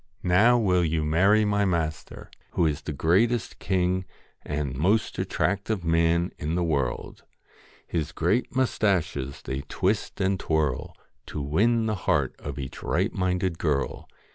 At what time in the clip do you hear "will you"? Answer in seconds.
0.57-1.03